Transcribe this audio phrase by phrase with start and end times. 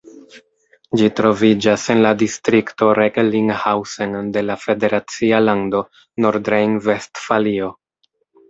[0.99, 5.83] Ĝi troviĝas en la distrikto Recklinghausen de la federacia lando
[6.27, 7.73] Nordrejn-Vestfalio.